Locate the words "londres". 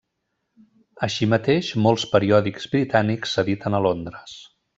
3.89-4.35